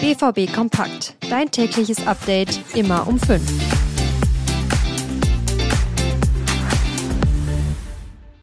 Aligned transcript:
BVB 0.00 0.50
Kompakt. 0.50 1.14
Dein 1.28 1.50
tägliches 1.50 2.06
Update 2.06 2.58
immer 2.74 3.06
um 3.06 3.18
5. 3.18 3.42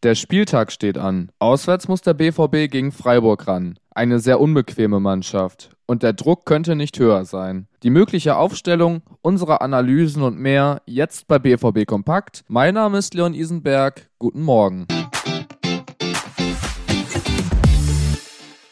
Der 0.03 0.13
Spieltag 0.13 0.71
steht 0.71 0.99
an. 0.99 1.31
Auswärts 1.39 1.87
muss 1.87 2.03
der 2.03 2.13
BVB 2.13 2.69
gegen 2.71 2.91
Freiburg 2.91 3.47
ran. 3.47 3.79
Eine 3.89 4.19
sehr 4.19 4.39
unbequeme 4.39 4.99
Mannschaft. 4.99 5.71
Und 5.87 6.03
der 6.03 6.13
Druck 6.13 6.45
könnte 6.45 6.75
nicht 6.75 6.99
höher 6.99 7.25
sein. 7.25 7.65
Die 7.81 7.89
mögliche 7.89 8.35
Aufstellung, 8.35 9.01
unsere 9.23 9.61
Analysen 9.61 10.21
und 10.21 10.37
mehr 10.37 10.83
jetzt 10.85 11.27
bei 11.27 11.39
BVB 11.39 11.87
Kompakt. 11.87 12.43
Mein 12.47 12.75
Name 12.75 12.99
ist 12.99 13.15
Leon 13.15 13.33
Isenberg. 13.33 14.07
Guten 14.19 14.43
Morgen. 14.43 14.85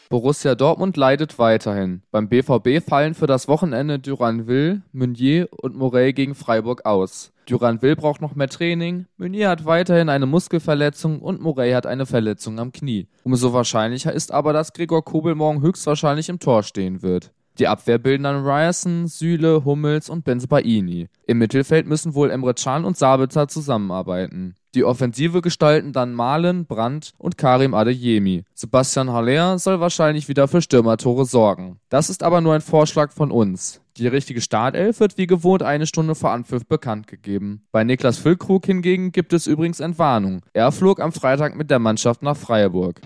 Borussia 0.08 0.54
Dortmund 0.54 0.96
leidet 0.96 1.36
weiterhin. 1.40 2.02
Beim 2.12 2.28
BVB 2.28 2.80
fallen 2.80 3.14
für 3.14 3.26
das 3.26 3.48
Wochenende 3.48 3.98
Duranville, 3.98 4.82
Meunier 4.92 5.48
und 5.50 5.74
Morey 5.74 6.12
gegen 6.12 6.36
Freiburg 6.36 6.86
aus. 6.86 7.32
Duranville 7.48 7.96
braucht 7.96 8.20
noch 8.20 8.36
mehr 8.36 8.48
Training, 8.48 9.06
Meunier 9.16 9.48
hat 9.48 9.64
weiterhin 9.64 10.08
eine 10.08 10.26
Muskelverletzung 10.26 11.20
und 11.20 11.40
Morey 11.40 11.72
hat 11.72 11.86
eine 11.86 12.06
Verletzung 12.06 12.60
am 12.60 12.70
Knie. 12.70 13.08
Umso 13.24 13.52
wahrscheinlicher 13.52 14.12
ist 14.12 14.30
aber, 14.30 14.52
dass 14.52 14.72
Gregor 14.72 15.04
Kobel 15.04 15.34
morgen 15.34 15.60
höchstwahrscheinlich 15.60 16.28
im 16.28 16.38
Tor 16.38 16.62
stehen 16.62 17.02
wird. 17.02 17.32
Die 17.58 17.68
Abwehr 17.68 17.98
bilden 17.98 18.24
dann 18.24 18.44
Ryerson, 18.44 19.06
Süle, 19.06 19.64
Hummels 19.64 20.10
und 20.10 20.24
Benzbaini. 20.24 21.08
Im 21.26 21.38
Mittelfeld 21.38 21.86
müssen 21.86 22.14
wohl 22.14 22.30
Emre 22.30 22.52
Can 22.52 22.84
und 22.84 22.98
Sabitzer 22.98 23.48
zusammenarbeiten. 23.48 24.54
Die 24.74 24.84
Offensive 24.84 25.40
gestalten 25.40 25.94
dann 25.94 26.12
Malen, 26.12 26.66
Brandt 26.66 27.14
und 27.16 27.38
Karim 27.38 27.72
Adeyemi. 27.72 28.44
Sebastian 28.52 29.10
Haller 29.10 29.58
soll 29.58 29.80
wahrscheinlich 29.80 30.28
wieder 30.28 30.48
für 30.48 30.60
Stürmertore 30.60 31.24
sorgen. 31.24 31.78
Das 31.88 32.10
ist 32.10 32.22
aber 32.22 32.42
nur 32.42 32.52
ein 32.52 32.60
Vorschlag 32.60 33.10
von 33.12 33.30
uns. 33.30 33.80
Die 33.96 34.06
richtige 34.06 34.42
Startelf 34.42 35.00
wird 35.00 35.16
wie 35.16 35.26
gewohnt 35.26 35.62
eine 35.62 35.86
Stunde 35.86 36.14
vor 36.14 36.32
Anpfiff 36.32 36.66
bekannt 36.66 37.06
gegeben. 37.06 37.62
Bei 37.72 37.84
Niklas 37.84 38.18
Füllkrug 38.18 38.66
hingegen 38.66 39.12
gibt 39.12 39.32
es 39.32 39.46
übrigens 39.46 39.80
Entwarnung. 39.80 40.42
Er 40.52 40.70
flog 40.72 41.00
am 41.00 41.12
Freitag 41.12 41.56
mit 41.56 41.70
der 41.70 41.78
Mannschaft 41.78 42.22
nach 42.22 42.36
Freiburg. 42.36 43.00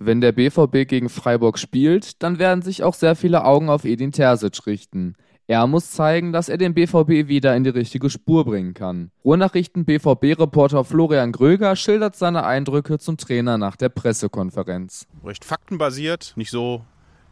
Wenn 0.00 0.20
der 0.20 0.32
BVB 0.32 0.88
gegen 0.88 1.08
Freiburg 1.08 1.58
spielt, 1.58 2.22
dann 2.22 2.38
werden 2.38 2.62
sich 2.62 2.84
auch 2.84 2.94
sehr 2.94 3.16
viele 3.16 3.44
Augen 3.44 3.68
auf 3.68 3.84
Edin 3.84 4.12
Terzic 4.12 4.66
richten. 4.66 5.16
Er 5.48 5.66
muss 5.66 5.90
zeigen, 5.90 6.32
dass 6.32 6.48
er 6.48 6.58
den 6.58 6.74
BVB 6.74 7.26
wieder 7.26 7.56
in 7.56 7.64
die 7.64 7.70
richtige 7.70 8.10
Spur 8.10 8.44
bringen 8.44 8.74
kann. 8.74 9.10
Ruhrnachrichten 9.24 9.86
BVB-Reporter 9.86 10.84
Florian 10.84 11.32
Gröger 11.32 11.74
schildert 11.74 12.16
seine 12.16 12.44
Eindrücke 12.44 12.98
zum 12.98 13.16
Trainer 13.16 13.58
nach 13.58 13.74
der 13.74 13.88
Pressekonferenz. 13.88 15.08
Recht 15.24 15.44
faktenbasiert, 15.44 16.34
nicht 16.36 16.50
so 16.50 16.84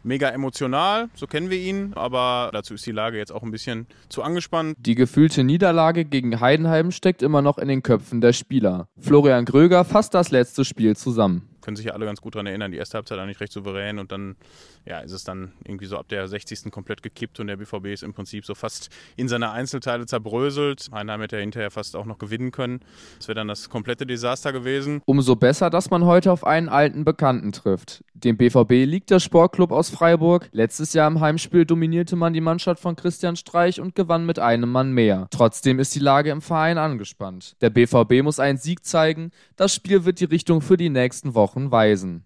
mega 0.03 0.29
emotional, 0.29 1.09
so 1.13 1.27
kennen 1.27 1.49
wir 1.49 1.59
ihn, 1.59 1.93
aber 1.93 2.49
dazu 2.51 2.73
ist 2.73 2.85
die 2.85 2.91
Lage 2.91 3.17
jetzt 3.17 3.31
auch 3.31 3.43
ein 3.43 3.51
bisschen 3.51 3.87
zu 4.09 4.23
angespannt. 4.23 4.75
Die 4.79 4.95
gefühlte 4.95 5.43
Niederlage 5.43 6.03
gegen 6.03 6.39
Heidenheim 6.39 6.91
steckt 6.91 7.21
immer 7.21 7.41
noch 7.41 7.57
in 7.59 7.67
den 7.67 7.83
Köpfen 7.83 8.19
der 8.19 8.33
Spieler. 8.33 8.87
Florian 8.99 9.45
Gröger 9.45 9.85
fasst 9.85 10.15
das 10.15 10.31
letzte 10.31 10.65
Spiel 10.65 10.97
zusammen 10.97 11.47
können 11.67 11.75
sich 11.75 11.87
ja 11.87 11.91
alle 11.91 12.05
ganz 12.05 12.21
gut 12.21 12.33
daran 12.33 12.47
erinnern. 12.47 12.71
Die 12.71 12.77
erste 12.77 12.95
Halbzeit 12.95 13.19
eigentlich 13.19 13.41
recht 13.41 13.51
souverän 13.51 13.99
und 13.99 14.13
dann 14.13 14.37
ja, 14.85 14.99
ist 14.99 15.11
es 15.11 15.25
dann 15.25 15.51
irgendwie 15.65 15.85
so 15.85 15.97
ab 15.97 16.07
der 16.07 16.25
60. 16.25 16.71
komplett 16.71 17.03
gekippt 17.03 17.41
und 17.41 17.47
der 17.47 17.57
BVB 17.57 17.87
ist 17.87 18.03
im 18.03 18.13
Prinzip 18.13 18.45
so 18.45 18.55
fast 18.55 18.87
in 19.17 19.27
seine 19.27 19.51
Einzelteile 19.51 20.05
zerbröselt. 20.05 20.87
Heinheim 20.93 21.19
hätte 21.19 21.35
ja 21.35 21.41
hinterher 21.41 21.69
fast 21.69 21.97
auch 21.97 22.05
noch 22.05 22.19
gewinnen 22.19 22.51
können. 22.51 22.79
Das 23.17 23.27
wäre 23.27 23.35
dann 23.35 23.49
das 23.49 23.69
komplette 23.69 24.05
Desaster 24.05 24.53
gewesen. 24.53 25.01
Umso 25.03 25.35
besser, 25.35 25.69
dass 25.69 25.89
man 25.89 26.05
heute 26.05 26.31
auf 26.31 26.47
einen 26.47 26.69
alten 26.69 27.03
Bekannten 27.03 27.51
trifft. 27.51 28.01
Dem 28.13 28.37
BVB 28.37 28.85
liegt 28.85 29.09
der 29.09 29.19
Sportclub 29.19 29.73
aus 29.73 29.89
Freiburg. 29.89 30.47
Letztes 30.53 30.93
Jahr 30.93 31.09
im 31.09 31.19
Heimspiel 31.19 31.65
dominierte 31.65 32.15
man 32.15 32.31
die 32.31 32.39
Mannschaft 32.39 32.81
von 32.81 32.95
Christian 32.95 33.35
Streich 33.35 33.81
und 33.81 33.93
gewann 33.93 34.25
mit 34.25 34.39
einem 34.39 34.71
Mann 34.71 34.93
mehr. 34.93 35.27
Trotzdem 35.31 35.79
ist 35.79 35.93
die 35.95 35.99
Lage 35.99 36.29
im 36.29 36.41
Verein 36.41 36.77
angespannt. 36.77 37.57
Der 37.59 37.71
BVB 37.71 38.23
muss 38.23 38.39
einen 38.39 38.57
Sieg 38.57 38.85
zeigen. 38.85 39.31
Das 39.57 39.75
Spiel 39.75 40.05
wird 40.05 40.21
die 40.21 40.25
Richtung 40.25 40.61
für 40.61 40.77
die 40.77 40.89
nächsten 40.89 41.35
Wochen 41.35 41.56
Wochen 41.57 41.71
weisen. 41.71 42.23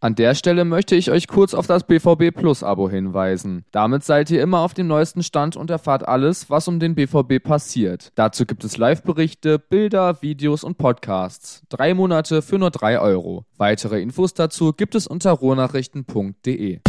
An 0.00 0.14
der 0.14 0.34
Stelle 0.34 0.66
möchte 0.66 0.94
ich 0.94 1.10
euch 1.10 1.26
kurz 1.26 1.54
auf 1.54 1.66
das 1.66 1.84
BVB 1.84 2.30
Plus 2.36 2.62
Abo 2.62 2.88
hinweisen. 2.88 3.64
Damit 3.72 4.04
seid 4.04 4.30
ihr 4.30 4.42
immer 4.42 4.60
auf 4.60 4.74
dem 4.74 4.86
neuesten 4.86 5.22
Stand 5.22 5.56
und 5.56 5.70
erfahrt 5.70 6.06
alles, 6.06 6.50
was 6.50 6.68
um 6.68 6.78
den 6.78 6.94
BVB 6.94 7.42
passiert. 7.42 8.12
Dazu 8.14 8.44
gibt 8.44 8.62
es 8.62 8.76
Live-Berichte, 8.76 9.58
Bilder, 9.58 10.20
Videos 10.20 10.64
und 10.64 10.76
Podcasts. 10.76 11.62
Drei 11.70 11.94
Monate 11.94 12.42
für 12.42 12.58
nur 12.58 12.70
drei 12.70 13.00
Euro. 13.00 13.46
Weitere 13.56 14.02
Infos 14.02 14.34
dazu 14.34 14.74
gibt 14.74 14.94
es 14.94 15.06
unter 15.06 15.32
rohnachrichten.de. 15.32 16.80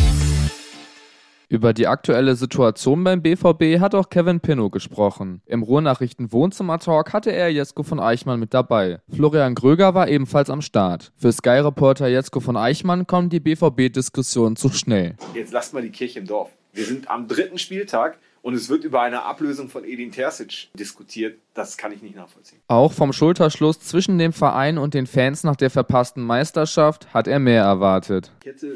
Über 1.49 1.71
die 1.71 1.87
aktuelle 1.87 2.35
Situation 2.35 3.05
beim 3.05 3.21
BVB 3.21 3.79
hat 3.79 3.95
auch 3.95 4.09
Kevin 4.09 4.41
Pinnow 4.41 4.69
gesprochen. 4.69 5.41
Im 5.45 5.63
Ruhrnachrichten 5.63 6.33
Wohnzimmer-Talk 6.33 7.13
hatte 7.13 7.31
er 7.31 7.47
Jesko 7.47 7.83
von 7.83 8.01
Eichmann 8.01 8.37
mit 8.37 8.53
dabei. 8.53 8.99
Florian 9.09 9.55
Gröger 9.55 9.93
war 9.93 10.09
ebenfalls 10.09 10.49
am 10.49 10.61
Start. 10.61 11.13
Für 11.15 11.31
Sky-Reporter 11.31 12.09
Jesko 12.09 12.41
von 12.41 12.57
Eichmann 12.57 13.07
kommen 13.07 13.29
die 13.29 13.39
BVB-Diskussionen 13.39 14.57
zu 14.57 14.67
schnell. 14.71 15.15
Jetzt 15.33 15.53
lasst 15.53 15.73
mal 15.73 15.81
die 15.81 15.89
Kirche 15.89 16.19
im 16.19 16.27
Dorf. 16.27 16.49
Wir 16.73 16.83
sind 16.83 17.09
am 17.09 17.29
dritten 17.29 17.57
Spieltag 17.57 18.17
und 18.41 18.53
es 18.53 18.67
wird 18.67 18.83
über 18.83 19.01
eine 19.01 19.23
Ablösung 19.23 19.69
von 19.69 19.85
Edin 19.85 20.11
Terzic 20.11 20.67
diskutiert. 20.73 21.37
Das 21.53 21.77
kann 21.77 21.93
ich 21.93 22.01
nicht 22.01 22.17
nachvollziehen. 22.17 22.59
Auch 22.67 22.91
vom 22.91 23.13
Schulterschluss 23.13 23.79
zwischen 23.79 24.17
dem 24.17 24.33
Verein 24.33 24.77
und 24.77 24.93
den 24.93 25.07
Fans 25.07 25.45
nach 25.45 25.55
der 25.55 25.69
verpassten 25.69 26.23
Meisterschaft 26.23 27.13
hat 27.13 27.25
er 27.25 27.39
mehr 27.39 27.63
erwartet. 27.63 28.33
Ich 28.41 28.47
hätte 28.47 28.75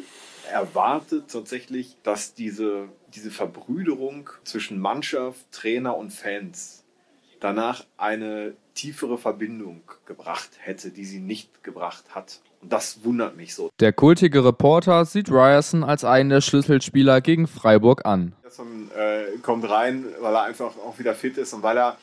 erwartet 0.51 1.31
tatsächlich, 1.31 1.97
dass 2.03 2.33
diese, 2.33 2.89
diese 3.13 3.31
Verbrüderung 3.31 4.29
zwischen 4.43 4.79
Mannschaft, 4.79 5.51
Trainer 5.51 5.97
und 5.97 6.11
Fans 6.11 6.83
danach 7.39 7.85
eine 7.97 8.53
tiefere 8.75 9.17
Verbindung 9.17 9.81
gebracht 10.05 10.51
hätte, 10.59 10.91
die 10.91 11.05
sie 11.05 11.19
nicht 11.19 11.63
gebracht 11.63 12.15
hat. 12.15 12.39
Und 12.61 12.71
das 12.71 13.03
wundert 13.03 13.35
mich 13.35 13.55
so. 13.55 13.69
Der 13.79 13.91
kultige 13.91 14.45
Reporter 14.45 15.05
sieht 15.05 15.29
Ryerson 15.29 15.83
als 15.83 16.05
einen 16.05 16.29
der 16.29 16.41
Schlüsselspieler 16.41 17.21
gegen 17.21 17.47
Freiburg 17.47 18.05
an. 18.05 18.33
Ryerson 18.43 18.91
äh, 18.95 19.37
kommt 19.41 19.69
rein, 19.69 20.05
weil 20.19 20.33
er 20.33 20.43
einfach 20.43 20.77
auch 20.77 20.99
wieder 20.99 21.15
fit 21.15 21.37
ist 21.37 21.53
und 21.53 21.63
weil 21.63 21.77
er 21.77 21.97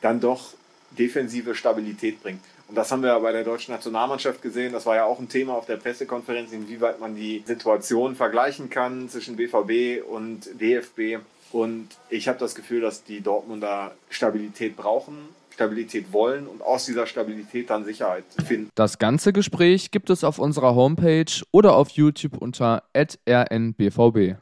dann 0.00 0.20
doch 0.20 0.54
defensive 0.98 1.54
Stabilität 1.54 2.22
bringt. 2.22 2.40
Und 2.68 2.76
das 2.76 2.90
haben 2.90 3.02
wir 3.02 3.18
bei 3.20 3.32
der 3.32 3.44
deutschen 3.44 3.72
Nationalmannschaft 3.72 4.40
gesehen. 4.40 4.72
Das 4.72 4.86
war 4.86 4.96
ja 4.96 5.04
auch 5.04 5.18
ein 5.18 5.28
Thema 5.28 5.54
auf 5.54 5.66
der 5.66 5.76
Pressekonferenz, 5.76 6.52
inwieweit 6.52 6.98
man 6.98 7.14
die 7.14 7.42
Situation 7.46 8.16
vergleichen 8.16 8.70
kann 8.70 9.08
zwischen 9.08 9.36
BVB 9.36 10.02
und 10.08 10.48
DFB. 10.60 11.22
Und 11.52 11.88
ich 12.08 12.26
habe 12.26 12.38
das 12.38 12.54
Gefühl, 12.54 12.80
dass 12.80 13.04
die 13.04 13.20
Dortmunder 13.20 13.94
Stabilität 14.08 14.76
brauchen, 14.76 15.28
Stabilität 15.50 16.12
wollen 16.12 16.48
und 16.48 16.62
aus 16.62 16.86
dieser 16.86 17.06
Stabilität 17.06 17.70
dann 17.70 17.84
Sicherheit 17.84 18.24
finden. 18.44 18.70
Das 18.74 18.98
ganze 18.98 19.32
Gespräch 19.32 19.92
gibt 19.92 20.10
es 20.10 20.24
auf 20.24 20.38
unserer 20.38 20.74
Homepage 20.74 21.42
oder 21.52 21.76
auf 21.76 21.90
YouTube 21.90 22.38
unter 22.38 22.82
rnbvb. 22.92 24.36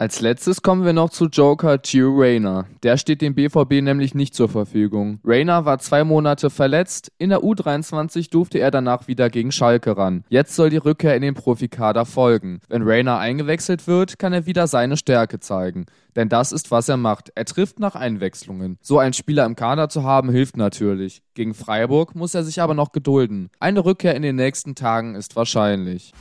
Als 0.00 0.22
letztes 0.22 0.62
kommen 0.62 0.86
wir 0.86 0.94
noch 0.94 1.10
zu 1.10 1.26
Joker 1.26 1.76
Gio 1.76 2.14
Rayner. 2.16 2.64
Der 2.82 2.96
steht 2.96 3.20
dem 3.20 3.34
BVB 3.34 3.82
nämlich 3.82 4.14
nicht 4.14 4.34
zur 4.34 4.48
Verfügung. 4.48 5.20
Rayner 5.26 5.66
war 5.66 5.78
zwei 5.78 6.04
Monate 6.04 6.48
verletzt. 6.48 7.12
In 7.18 7.28
der 7.28 7.40
U23 7.40 8.30
durfte 8.30 8.60
er 8.60 8.70
danach 8.70 9.08
wieder 9.08 9.28
gegen 9.28 9.52
Schalke 9.52 9.98
ran. 9.98 10.24
Jetzt 10.30 10.56
soll 10.56 10.70
die 10.70 10.78
Rückkehr 10.78 11.14
in 11.16 11.20
den 11.20 11.34
Profikader 11.34 12.06
folgen. 12.06 12.60
Wenn 12.70 12.80
Rayner 12.80 13.18
eingewechselt 13.18 13.86
wird, 13.86 14.18
kann 14.18 14.32
er 14.32 14.46
wieder 14.46 14.66
seine 14.68 14.96
Stärke 14.96 15.38
zeigen. 15.38 15.84
Denn 16.16 16.30
das 16.30 16.52
ist, 16.52 16.70
was 16.70 16.88
er 16.88 16.96
macht. 16.96 17.30
Er 17.34 17.44
trifft 17.44 17.78
nach 17.78 17.94
Einwechslungen. 17.94 18.78
So 18.80 18.98
einen 18.98 19.12
Spieler 19.12 19.44
im 19.44 19.54
Kader 19.54 19.90
zu 19.90 20.02
haben, 20.02 20.30
hilft 20.30 20.56
natürlich. 20.56 21.20
Gegen 21.34 21.52
Freiburg 21.52 22.14
muss 22.14 22.34
er 22.34 22.42
sich 22.42 22.62
aber 22.62 22.72
noch 22.72 22.92
gedulden. 22.92 23.50
Eine 23.60 23.84
Rückkehr 23.84 24.14
in 24.14 24.22
den 24.22 24.36
nächsten 24.36 24.74
Tagen 24.74 25.14
ist 25.14 25.36
wahrscheinlich. 25.36 26.14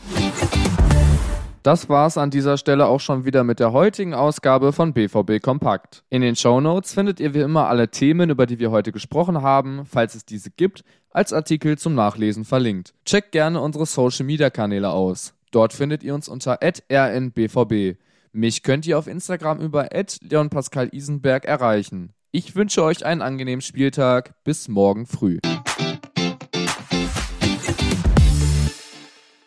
Das 1.70 1.88
war's 1.88 2.18
an 2.18 2.32
dieser 2.32 2.58
Stelle 2.58 2.88
auch 2.88 3.00
schon 3.00 3.26
wieder 3.26 3.44
mit 3.44 3.60
der 3.60 3.74
heutigen 3.74 4.16
Ausgabe 4.16 4.74
von 4.74 4.92
BVB 4.92 5.40
Kompakt. 5.40 6.04
In 6.10 6.24
den 6.24 6.36
Show 6.36 6.60
Notes 6.60 6.96
findet 6.96 7.20
ihr 7.20 7.36
wie 7.36 7.42
immer 7.42 7.68
alle 7.68 7.90
Themen, 7.90 8.32
über 8.32 8.48
die 8.48 8.58
wir 8.58 8.72
heute 8.72 8.92
gesprochen 8.92 9.44
haben, 9.44 9.86
falls 9.86 10.16
es 10.16 10.26
diese 10.26 10.50
gibt, 10.50 10.84
als 11.12 11.32
Artikel 11.32 11.78
zum 11.78 11.94
Nachlesen 11.94 12.44
verlinkt. 12.44 12.96
Checkt 13.06 13.34
gerne 13.34 13.62
unsere 13.62 13.86
Social 13.86 14.26
Media 14.26 14.50
Kanäle 14.50 14.90
aus. 14.90 15.36
Dort 15.52 15.74
findet 15.74 16.02
ihr 16.02 16.16
uns 16.16 16.28
unter 16.28 16.58
rnbvb. 16.60 17.98
Mich 18.32 18.64
könnt 18.64 18.88
ihr 18.88 18.98
auf 18.98 19.06
Instagram 19.06 19.60
über 19.60 19.90
leonpascalisenberg 20.22 21.46
erreichen. 21.46 22.14
Ich 22.32 22.56
wünsche 22.56 22.84
euch 22.84 23.06
einen 23.06 23.22
angenehmen 23.22 23.62
Spieltag. 23.62 24.44
Bis 24.44 24.70
morgen 24.70 25.06
früh. 25.06 25.38